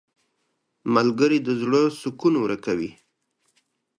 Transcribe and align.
•ملګری 0.95 1.37
د 1.43 1.49
زړه 1.61 1.81
سکون 1.99 2.33
ورکوي. 2.39 2.91